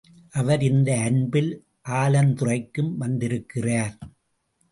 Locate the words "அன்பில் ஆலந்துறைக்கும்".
0.99-2.97